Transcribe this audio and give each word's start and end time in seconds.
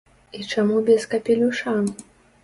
І 0.37 0.39
чаму 0.53 0.77
без 0.87 1.03
капелюша?! 1.11 1.73